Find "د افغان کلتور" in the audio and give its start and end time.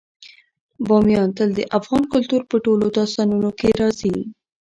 1.55-2.41